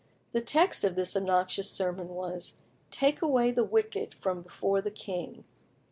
[0.31, 2.55] The text of this obnoxious sermon was,
[2.89, 5.43] "Take away the wicked from before the king."